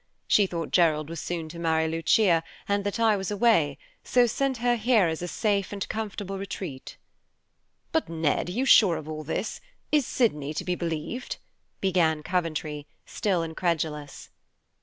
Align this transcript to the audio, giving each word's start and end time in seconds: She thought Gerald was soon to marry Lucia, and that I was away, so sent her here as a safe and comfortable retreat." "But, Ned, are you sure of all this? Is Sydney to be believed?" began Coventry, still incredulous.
She 0.27 0.47
thought 0.47 0.71
Gerald 0.71 1.09
was 1.11 1.19
soon 1.19 1.47
to 1.49 1.59
marry 1.59 1.87
Lucia, 1.87 2.41
and 2.67 2.83
that 2.85 2.99
I 2.99 3.15
was 3.15 3.29
away, 3.29 3.77
so 4.03 4.25
sent 4.25 4.57
her 4.57 4.75
here 4.75 5.05
as 5.05 5.21
a 5.21 5.27
safe 5.27 5.71
and 5.71 5.87
comfortable 5.89 6.39
retreat." 6.39 6.97
"But, 7.91 8.09
Ned, 8.09 8.49
are 8.49 8.51
you 8.51 8.65
sure 8.65 8.97
of 8.97 9.07
all 9.07 9.23
this? 9.23 9.61
Is 9.91 10.07
Sydney 10.07 10.55
to 10.55 10.63
be 10.65 10.73
believed?" 10.73 11.37
began 11.81 12.23
Coventry, 12.23 12.87
still 13.05 13.43
incredulous. 13.43 14.31